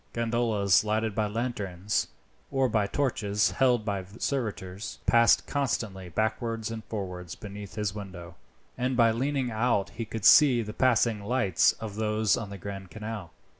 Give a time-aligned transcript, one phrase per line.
[0.13, 2.07] Gondolas lighted by lanterns,
[2.49, 8.33] or by torches held by servitors, passed constantly backwards and forwards beneath his window,
[8.79, 12.89] and by leaning out he could see the passing lights of those on the Grand
[12.89, 13.31] Canal.